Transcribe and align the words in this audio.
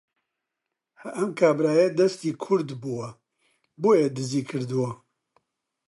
ئەم 1.15 1.29
کابرایە 1.39 1.87
دەستی 1.99 2.31
کورت 2.43 2.69
بووە 2.81 3.09
بۆیە 3.81 4.07
دزی 4.15 4.41
کردووە 4.49 4.91